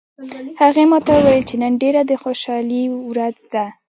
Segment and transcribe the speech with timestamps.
[0.61, 3.65] هغې ما ته وویل چې نن ډیره د خوشحالي ورځ ده